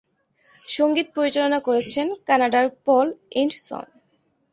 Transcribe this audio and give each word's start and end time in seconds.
সঙ্গীত 0.67 1.07
পরিচালনা 1.15 1.59
করেছেন 1.67 2.07
কানাডার 2.27 2.65
পল 2.85 3.07
ইন্টসন। 3.33 3.85